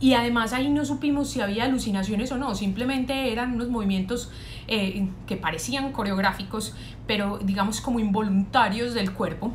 Y 0.00 0.14
además 0.14 0.52
ahí 0.52 0.68
no 0.68 0.84
supimos 0.84 1.30
si 1.30 1.40
había 1.40 1.64
alucinaciones 1.64 2.30
o 2.32 2.36
no, 2.36 2.54
simplemente 2.54 3.32
eran 3.32 3.54
unos 3.54 3.68
movimientos 3.68 4.30
eh, 4.66 5.08
que 5.26 5.36
parecían 5.36 5.92
coreográficos, 5.92 6.74
pero 7.06 7.38
digamos 7.38 7.80
como 7.80 8.00
involuntarios 8.00 8.92
del 8.92 9.12
cuerpo 9.12 9.52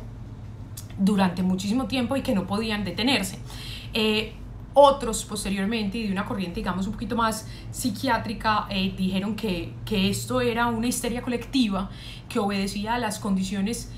durante 0.98 1.42
muchísimo 1.42 1.86
tiempo 1.86 2.16
y 2.16 2.22
que 2.22 2.34
no 2.34 2.46
podían 2.46 2.84
detenerse. 2.84 3.38
Eh, 3.92 4.32
otros 4.74 5.24
posteriormente 5.24 5.98
y 5.98 6.06
de 6.06 6.12
una 6.12 6.24
corriente, 6.24 6.56
digamos, 6.56 6.86
un 6.86 6.92
poquito 6.92 7.16
más 7.16 7.48
psiquiátrica, 7.70 8.66
eh, 8.70 8.94
dijeron 8.96 9.34
que, 9.34 9.72
que, 9.84 10.10
esto 10.10 10.40
era 10.40 10.66
una 10.66 10.86
histeria 10.86 11.22
colectiva 11.22 11.90
que 12.28 12.38
obedecía 12.38 12.94
a 12.94 12.98
las 12.98 13.18
condiciones 13.18 13.90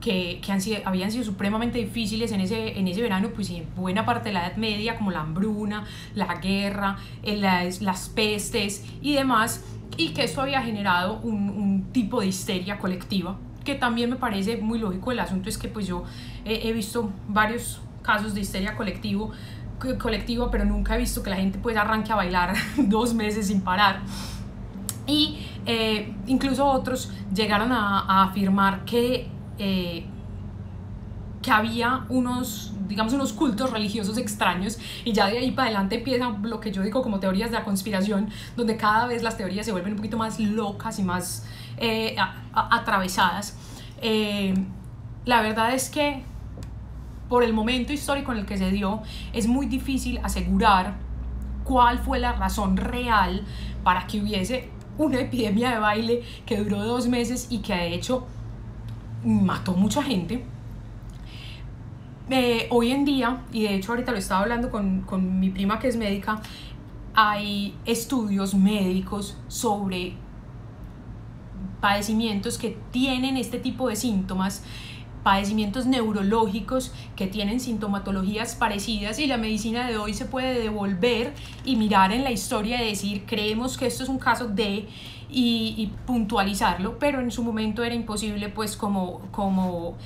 que, 0.00 0.40
que 0.44 0.52
han 0.52 0.60
sido, 0.60 0.80
habían 0.84 1.10
sido 1.10 1.24
supremamente 1.24 1.78
difíciles 1.78 2.32
en 2.32 2.40
ese, 2.40 2.78
en 2.78 2.88
ese 2.88 3.00
verano, 3.00 3.30
pues 3.34 3.48
en 3.50 3.66
buena 3.74 4.04
parte 4.04 4.28
de 4.28 4.34
la 4.34 4.46
Edad 4.46 4.56
Media, 4.56 4.98
como 4.98 5.10
la 5.10 5.20
hambruna, 5.20 5.84
la 6.14 6.34
guerra, 6.36 6.98
eh, 7.22 7.36
las, 7.36 7.80
las 7.80 8.08
pestes 8.08 8.84
y 9.00 9.14
demás, 9.14 9.64
y 9.96 10.10
que 10.10 10.24
esto 10.24 10.40
había 10.42 10.62
generado 10.62 11.20
un, 11.22 11.50
un, 11.50 11.92
tipo 11.92 12.20
de 12.20 12.26
histeria 12.26 12.78
colectiva, 12.78 13.38
que 13.64 13.74
también 13.74 14.10
me 14.10 14.16
parece 14.16 14.56
muy 14.56 14.78
lógico. 14.78 15.12
El 15.12 15.20
asunto 15.20 15.48
es 15.48 15.56
que 15.56 15.68
pues 15.68 15.86
yo 15.86 16.04
he 16.44 16.72
visto 16.72 17.12
varios 17.28 17.80
casos 18.02 18.34
de 18.34 18.40
histeria 18.40 18.76
colectivo 18.76 19.32
colectivo, 19.98 20.50
pero 20.50 20.64
nunca 20.64 20.94
he 20.94 20.98
visto 20.98 21.22
que 21.22 21.30
la 21.30 21.36
gente 21.36 21.58
pues 21.58 21.76
arranque 21.76 22.12
a 22.12 22.16
bailar 22.16 22.54
dos 22.76 23.14
meses 23.14 23.48
sin 23.48 23.60
parar. 23.60 24.00
Y 25.06 25.46
eh, 25.66 26.14
incluso 26.26 26.66
otros 26.66 27.10
llegaron 27.34 27.72
a, 27.72 28.24
afirmar 28.24 28.84
que, 28.84 29.28
eh, 29.58 30.04
que 31.40 31.50
había 31.50 32.04
unos, 32.08 32.72
digamos, 32.88 33.12
unos 33.12 33.32
cultos 33.32 33.70
religiosos 33.70 34.16
extraños 34.16 34.78
y 35.04 35.12
ya 35.12 35.26
de 35.26 35.38
ahí 35.38 35.50
para 35.50 35.68
adelante 35.68 35.96
empieza 35.96 36.30
lo 36.42 36.60
que 36.60 36.70
yo 36.70 36.82
digo 36.82 37.02
como 37.02 37.18
teorías 37.18 37.50
de 37.50 37.58
la 37.58 37.64
conspiración, 37.64 38.30
donde 38.56 38.76
cada 38.76 39.06
vez 39.06 39.22
las 39.22 39.36
teorías 39.36 39.66
se 39.66 39.72
vuelven 39.72 39.92
un 39.92 39.96
poquito 39.96 40.16
más 40.16 40.38
locas 40.38 40.98
y 40.98 41.02
más 41.02 41.46
eh, 41.78 42.16
atravesadas. 42.52 43.56
la 45.24 45.40
verdad 45.42 45.74
es 45.74 45.90
que 45.90 46.24
por 47.32 47.44
el 47.44 47.54
momento 47.54 47.94
histórico 47.94 48.30
en 48.32 48.40
el 48.40 48.44
que 48.44 48.58
se 48.58 48.70
dio, 48.70 49.00
es 49.32 49.46
muy 49.46 49.64
difícil 49.64 50.20
asegurar 50.22 50.96
cuál 51.64 51.98
fue 51.98 52.18
la 52.18 52.34
razón 52.34 52.76
real 52.76 53.46
para 53.82 54.06
que 54.06 54.20
hubiese 54.20 54.68
una 54.98 55.18
epidemia 55.18 55.70
de 55.70 55.78
baile 55.78 56.22
que 56.44 56.58
duró 56.58 56.84
dos 56.84 57.08
meses 57.08 57.46
y 57.48 57.60
que 57.60 57.72
de 57.72 57.94
hecho 57.94 58.26
mató 59.24 59.72
mucha 59.72 60.02
gente. 60.02 60.44
Eh, 62.28 62.66
hoy 62.68 62.90
en 62.90 63.06
día, 63.06 63.44
y 63.50 63.62
de 63.62 63.76
hecho 63.76 63.92
ahorita 63.92 64.12
lo 64.12 64.18
estaba 64.18 64.42
hablando 64.42 64.70
con, 64.70 65.00
con 65.00 65.40
mi 65.40 65.48
prima 65.48 65.78
que 65.78 65.88
es 65.88 65.96
médica, 65.96 66.42
hay 67.14 67.74
estudios 67.86 68.54
médicos 68.54 69.38
sobre 69.48 70.16
padecimientos 71.80 72.58
que 72.58 72.76
tienen 72.90 73.38
este 73.38 73.58
tipo 73.58 73.88
de 73.88 73.96
síntomas 73.96 74.62
padecimientos 75.22 75.86
neurológicos 75.86 76.92
que 77.16 77.26
tienen 77.26 77.60
sintomatologías 77.60 78.54
parecidas 78.54 79.18
y 79.18 79.26
la 79.26 79.36
medicina 79.36 79.86
de 79.86 79.96
hoy 79.96 80.14
se 80.14 80.24
puede 80.24 80.58
devolver 80.58 81.32
y 81.64 81.76
mirar 81.76 82.12
en 82.12 82.24
la 82.24 82.32
historia 82.32 82.82
y 82.82 82.88
decir 82.88 83.24
creemos 83.26 83.78
que 83.78 83.86
esto 83.86 84.02
es 84.02 84.08
un 84.08 84.18
caso 84.18 84.48
de 84.48 84.88
y, 85.34 85.90
puntualizarlo, 86.06 86.98
pero 86.98 87.20
en 87.20 87.30
su 87.30 87.42
momento 87.42 87.82
era 87.82 87.94
imposible 87.94 88.50
pues 88.50 88.76
como, 88.76 89.20
como 89.30 89.96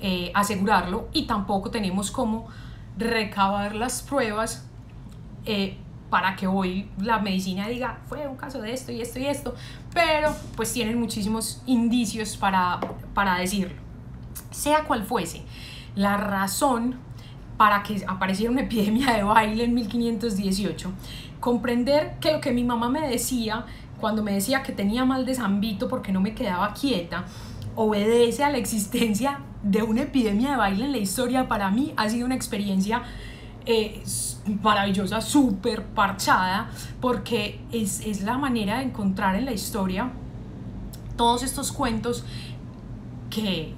eh, 0.00 0.32
asegurarlo 0.34 1.08
y 1.12 1.26
tampoco 1.26 1.70
tenemos 1.70 2.10
como 2.10 2.48
recabar 2.98 3.76
las 3.76 4.02
pruebas 4.02 4.66
eh, 5.46 5.76
para 6.10 6.34
que 6.34 6.48
hoy 6.48 6.90
la 6.98 7.20
medicina 7.20 7.68
diga 7.68 8.00
fue 8.08 8.26
un 8.26 8.36
caso 8.36 8.60
de 8.60 8.72
esto 8.72 8.90
y 8.90 9.00
esto 9.00 9.20
y 9.20 9.26
esto, 9.26 9.54
pero 9.94 10.34
pues 10.56 10.72
tienen 10.72 10.98
muchísimos 10.98 11.62
indicios 11.66 12.36
para, 12.36 12.80
para 13.14 13.38
decirlo 13.38 13.81
sea 14.50 14.84
cual 14.84 15.04
fuese 15.04 15.42
la 15.94 16.16
razón 16.16 16.96
para 17.56 17.82
que 17.82 18.04
apareciera 18.06 18.50
una 18.50 18.62
epidemia 18.62 19.12
de 19.12 19.22
baile 19.22 19.64
en 19.64 19.74
1518, 19.74 20.90
comprender 21.40 22.14
que 22.20 22.32
lo 22.32 22.40
que 22.40 22.52
mi 22.52 22.64
mamá 22.64 22.88
me 22.88 23.08
decía 23.08 23.66
cuando 24.00 24.22
me 24.22 24.32
decía 24.32 24.62
que 24.64 24.72
tenía 24.72 25.04
mal 25.04 25.24
de 25.24 25.34
Zambito 25.34 25.88
porque 25.88 26.10
no 26.10 26.20
me 26.20 26.34
quedaba 26.34 26.74
quieta, 26.74 27.24
obedece 27.76 28.42
a 28.42 28.50
la 28.50 28.58
existencia 28.58 29.40
de 29.62 29.82
una 29.82 30.02
epidemia 30.02 30.50
de 30.50 30.56
baile 30.56 30.84
en 30.86 30.92
la 30.92 30.98
historia, 30.98 31.46
para 31.46 31.70
mí 31.70 31.94
ha 31.96 32.08
sido 32.08 32.26
una 32.26 32.34
experiencia 32.34 33.02
es 33.64 34.40
maravillosa, 34.62 35.20
súper 35.20 35.84
parchada, 35.84 36.70
porque 37.00 37.60
es, 37.70 38.00
es 38.00 38.22
la 38.22 38.38
manera 38.38 38.78
de 38.78 38.84
encontrar 38.84 39.36
en 39.36 39.44
la 39.44 39.52
historia 39.52 40.10
todos 41.16 41.42
estos 41.42 41.70
cuentos 41.70 42.24
que, 43.30 43.74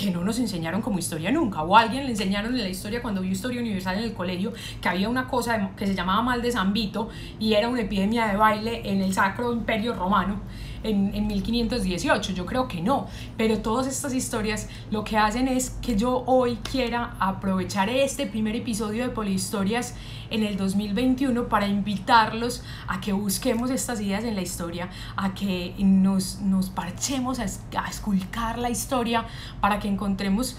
que 0.00 0.10
no 0.10 0.24
nos 0.24 0.38
enseñaron 0.38 0.80
como 0.80 0.98
historia 0.98 1.30
nunca, 1.30 1.62
o 1.62 1.76
alguien 1.76 2.04
le 2.04 2.10
enseñaron 2.10 2.54
en 2.54 2.62
la 2.62 2.68
historia 2.68 3.02
cuando 3.02 3.20
vio 3.20 3.32
historia 3.32 3.60
universal 3.60 3.98
en 3.98 4.04
el 4.04 4.14
colegio 4.14 4.52
que 4.80 4.88
había 4.88 5.08
una 5.08 5.28
cosa 5.28 5.70
que 5.76 5.86
se 5.86 5.94
llamaba 5.94 6.22
mal 6.22 6.40
de 6.40 6.50
San 6.50 6.72
Vito 6.72 7.10
y 7.38 7.52
era 7.52 7.68
una 7.68 7.82
epidemia 7.82 8.26
de 8.28 8.36
baile 8.36 8.80
en 8.84 9.02
el 9.02 9.12
Sacro 9.12 9.52
Imperio 9.52 9.94
Romano 9.94 10.40
en, 10.82 11.14
en 11.14 11.26
1518, 11.26 12.32
yo 12.32 12.46
creo 12.46 12.68
que 12.68 12.80
no, 12.80 13.06
pero 13.36 13.58
todas 13.58 13.86
estas 13.86 14.14
historias 14.14 14.68
lo 14.90 15.04
que 15.04 15.16
hacen 15.16 15.48
es 15.48 15.70
que 15.82 15.96
yo 15.96 16.24
hoy 16.26 16.56
quiera 16.56 17.16
aprovechar 17.18 17.88
este 17.88 18.26
primer 18.26 18.56
episodio 18.56 19.04
de 19.04 19.10
Polihistorias 19.10 19.94
en 20.30 20.44
el 20.44 20.56
2021 20.56 21.48
para 21.48 21.66
invitarlos 21.66 22.62
a 22.86 23.00
que 23.00 23.12
busquemos 23.12 23.70
estas 23.70 24.00
ideas 24.00 24.24
en 24.24 24.34
la 24.34 24.42
historia, 24.42 24.90
a 25.16 25.34
que 25.34 25.74
nos, 25.78 26.40
nos 26.40 26.70
parchemos 26.70 27.40
a, 27.40 27.44
a 27.44 27.88
esculcar 27.88 28.58
la 28.58 28.70
historia 28.70 29.26
para 29.60 29.78
que 29.78 29.88
encontremos 29.88 30.56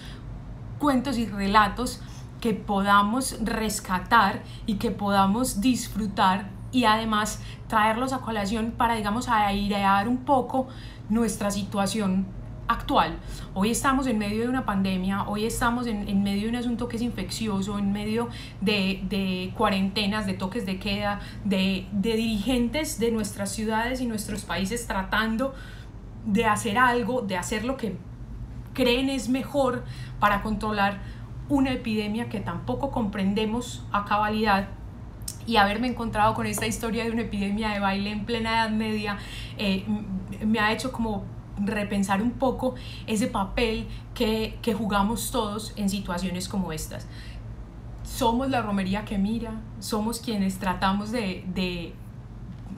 cuentos 0.79 1.17
y 1.17 1.25
relatos 1.25 2.01
que 2.41 2.53
podamos 2.53 3.37
rescatar 3.43 4.43
y 4.65 4.75
que 4.75 4.91
podamos 4.91 5.61
disfrutar 5.61 6.49
y 6.71 6.85
además 6.85 7.41
traerlos 7.67 8.13
a 8.13 8.19
colación 8.19 8.71
para, 8.71 8.95
digamos, 8.95 9.27
airear 9.27 10.07
un 10.07 10.17
poco 10.17 10.67
nuestra 11.09 11.51
situación 11.51 12.25
actual. 12.67 13.17
Hoy 13.53 13.69
estamos 13.69 14.07
en 14.07 14.17
medio 14.17 14.41
de 14.41 14.49
una 14.49 14.65
pandemia, 14.65 15.23
hoy 15.27 15.45
estamos 15.45 15.87
en, 15.87 16.07
en 16.07 16.23
medio 16.23 16.43
de 16.43 16.49
un 16.49 16.55
asunto 16.55 16.87
que 16.87 16.95
es 16.95 17.01
infeccioso, 17.01 17.77
en 17.77 17.91
medio 17.91 18.29
de, 18.61 19.03
de 19.09 19.53
cuarentenas, 19.57 20.25
de 20.25 20.33
toques 20.33 20.65
de 20.65 20.79
queda, 20.79 21.19
de, 21.43 21.87
de 21.91 22.15
dirigentes 22.15 22.99
de 22.99 23.11
nuestras 23.11 23.51
ciudades 23.51 23.99
y 23.99 24.05
nuestros 24.05 24.43
países 24.43 24.87
tratando 24.87 25.53
de 26.25 26.45
hacer 26.45 26.77
algo, 26.77 27.21
de 27.21 27.37
hacer 27.37 27.65
lo 27.65 27.77
que 27.77 27.97
creen 28.73 29.09
es 29.09 29.27
mejor 29.27 29.83
para 30.19 30.41
controlar 30.41 30.99
una 31.49 31.71
epidemia 31.71 32.29
que 32.29 32.39
tampoco 32.39 32.91
comprendemos 32.91 33.83
a 33.91 34.05
cabalidad 34.05 34.69
y 35.47 35.57
haberme 35.57 35.87
encontrado 35.87 36.33
con 36.33 36.45
esta 36.45 36.67
historia 36.67 37.03
de 37.03 37.11
una 37.11 37.21
epidemia 37.21 37.69
de 37.69 37.79
baile 37.79 38.11
en 38.11 38.25
plena 38.25 38.63
Edad 38.63 38.69
Media 38.71 39.17
eh, 39.57 39.85
me 40.45 40.59
ha 40.59 40.71
hecho 40.71 40.91
como 40.91 41.23
repensar 41.63 42.21
un 42.21 42.31
poco 42.31 42.75
ese 43.07 43.27
papel 43.27 43.87
que, 44.13 44.57
que 44.61 44.73
jugamos 44.73 45.31
todos 45.31 45.73
en 45.75 45.89
situaciones 45.89 46.47
como 46.47 46.71
estas. 46.71 47.07
Somos 48.03 48.49
la 48.49 48.61
romería 48.61 49.05
que 49.05 49.17
mira, 49.17 49.53
somos 49.79 50.19
quienes 50.19 50.57
tratamos 50.57 51.11
de, 51.11 51.45
de, 51.53 51.93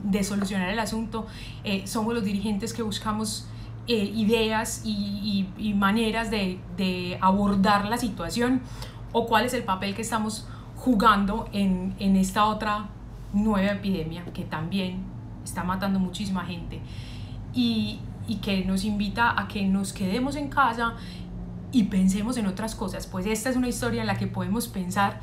de 0.04 0.24
solucionar 0.24 0.68
el 0.68 0.78
asunto, 0.78 1.26
eh, 1.64 1.86
somos 1.86 2.14
los 2.14 2.24
dirigentes 2.24 2.72
que 2.72 2.82
buscamos 2.82 3.46
eh, 3.86 4.12
ideas 4.14 4.82
y, 4.84 5.48
y, 5.58 5.68
y 5.70 5.74
maneras 5.74 6.30
de, 6.30 6.58
de 6.76 7.18
abordar 7.20 7.86
la 7.86 7.98
situación 7.98 8.62
o 9.12 9.26
cuál 9.26 9.44
es 9.44 9.54
el 9.54 9.62
papel 9.62 9.94
que 9.94 10.02
estamos 10.02 10.46
jugando 10.84 11.48
en, 11.52 11.94
en 11.98 12.14
esta 12.14 12.44
otra 12.44 12.90
nueva 13.32 13.72
epidemia 13.72 14.22
que 14.34 14.44
también 14.44 14.98
está 15.42 15.64
matando 15.64 15.98
muchísima 15.98 16.44
gente 16.44 16.78
y, 17.54 18.00
y 18.28 18.36
que 18.36 18.66
nos 18.66 18.84
invita 18.84 19.40
a 19.40 19.48
que 19.48 19.64
nos 19.64 19.94
quedemos 19.94 20.36
en 20.36 20.50
casa 20.50 20.92
y 21.72 21.84
pensemos 21.84 22.36
en 22.36 22.46
otras 22.46 22.74
cosas. 22.74 23.06
Pues 23.06 23.24
esta 23.24 23.48
es 23.48 23.56
una 23.56 23.66
historia 23.66 24.02
en 24.02 24.06
la 24.06 24.18
que 24.18 24.26
podemos 24.26 24.68
pensar 24.68 25.20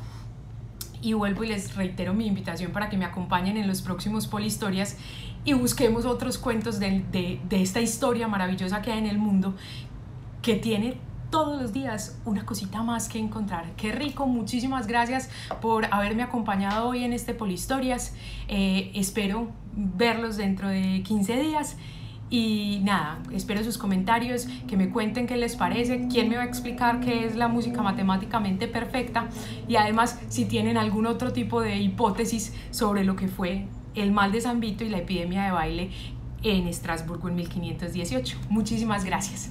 y 1.00 1.12
vuelvo 1.12 1.44
y 1.44 1.48
les 1.48 1.76
reitero 1.76 2.12
mi 2.12 2.26
invitación 2.26 2.72
para 2.72 2.90
que 2.90 2.96
me 2.96 3.04
acompañen 3.04 3.56
en 3.56 3.68
los 3.68 3.82
próximos 3.82 4.26
Polihistorias 4.26 4.96
y 5.44 5.52
busquemos 5.52 6.06
otros 6.06 6.38
cuentos 6.38 6.80
de, 6.80 7.04
de, 7.12 7.40
de 7.48 7.62
esta 7.62 7.80
historia 7.80 8.26
maravillosa 8.26 8.82
que 8.82 8.90
hay 8.90 8.98
en 8.98 9.06
el 9.06 9.18
mundo 9.18 9.54
que 10.42 10.56
tiene 10.56 10.96
todos 11.32 11.60
los 11.60 11.72
días 11.72 12.20
una 12.26 12.46
cosita 12.46 12.82
más 12.84 13.08
que 13.08 13.18
encontrar. 13.18 13.72
Qué 13.76 13.90
rico, 13.90 14.26
muchísimas 14.26 14.86
gracias 14.86 15.30
por 15.60 15.86
haberme 15.90 16.22
acompañado 16.22 16.86
hoy 16.86 17.02
en 17.02 17.14
este 17.14 17.32
Polihistorias. 17.34 18.14
Eh, 18.46 18.92
espero 18.94 19.48
verlos 19.72 20.36
dentro 20.36 20.68
de 20.68 21.02
15 21.02 21.40
días. 21.40 21.76
Y 22.28 22.80
nada, 22.82 23.18
espero 23.32 23.64
sus 23.64 23.76
comentarios, 23.76 24.46
que 24.66 24.76
me 24.76 24.90
cuenten 24.90 25.26
qué 25.26 25.36
les 25.36 25.56
parece, 25.56 26.06
quién 26.08 26.28
me 26.28 26.36
va 26.36 26.42
a 26.42 26.46
explicar 26.46 27.00
qué 27.00 27.26
es 27.26 27.34
la 27.34 27.48
música 27.48 27.82
matemáticamente 27.82 28.68
perfecta 28.68 29.28
y 29.68 29.76
además 29.76 30.18
si 30.28 30.46
tienen 30.46 30.78
algún 30.78 31.04
otro 31.06 31.32
tipo 31.34 31.60
de 31.60 31.78
hipótesis 31.78 32.54
sobre 32.70 33.04
lo 33.04 33.16
que 33.16 33.28
fue 33.28 33.66
el 33.94 34.12
mal 34.12 34.32
de 34.32 34.40
San 34.40 34.60
Vito 34.60 34.82
y 34.82 34.88
la 34.88 34.98
epidemia 34.98 35.44
de 35.44 35.50
baile 35.50 35.90
en 36.42 36.68
Estrasburgo 36.68 37.28
en 37.28 37.34
1518. 37.34 38.38
Muchísimas 38.48 39.04
gracias. 39.04 39.50